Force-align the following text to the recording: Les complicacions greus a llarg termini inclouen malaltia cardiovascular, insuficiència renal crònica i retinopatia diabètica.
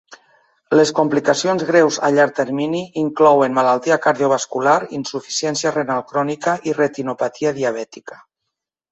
Les 0.77 0.91
complicacions 0.99 1.65
greus 1.65 1.97
a 2.07 2.07
llarg 2.13 2.31
termini 2.39 2.79
inclouen 3.01 3.53
malaltia 3.57 3.97
cardiovascular, 4.05 4.77
insuficiència 4.99 5.73
renal 5.75 6.01
crònica 6.13 6.55
i 6.71 6.75
retinopatia 6.79 7.53
diabètica. 7.59 8.19